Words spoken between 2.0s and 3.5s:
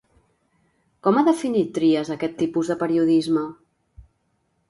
aquest tipus de periodisme?